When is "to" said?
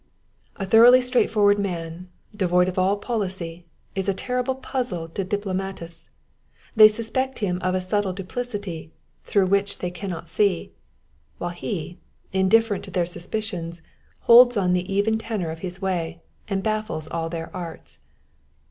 5.09-5.23, 12.81-12.89